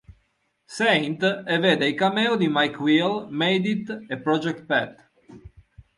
[0.77, 1.21] Saint
[1.53, 4.91] e vede i cameo di Mike Will Made It e Project Pat.